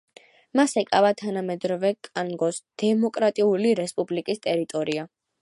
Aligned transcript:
მას 0.59 0.71
ეკავა 0.81 1.11
თანამედროვე 1.21 1.91
კონგოს 2.07 2.59
დემოკრატიული 2.85 3.75
რესპუბლიკის 3.83 4.43
ტერიტორია. 4.49 5.07